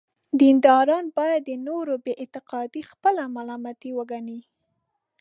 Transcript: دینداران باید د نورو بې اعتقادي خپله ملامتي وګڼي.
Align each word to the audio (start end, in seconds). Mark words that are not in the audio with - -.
دینداران 0.39 1.05
باید 1.17 1.41
د 1.45 1.51
نورو 1.67 1.95
بې 2.03 2.13
اعتقادي 2.23 2.81
خپله 2.91 3.23
ملامتي 3.35 3.89
وګڼي. 3.97 4.39